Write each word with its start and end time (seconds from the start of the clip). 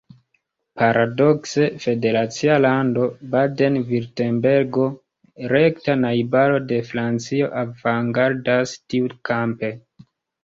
Paradokse, 0.81 1.65
federacia 1.81 2.53
lando 2.63 3.03
Baden-Virtembergo, 3.35 4.87
rekta 5.53 5.95
najbaro 6.05 6.57
de 6.71 6.79
Francio, 6.93 7.51
avangardas 7.67 8.73
tiukampe. 8.95 9.71